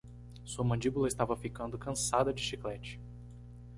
[0.43, 2.99] Sua mandíbula estava ficando cansada de chiclete.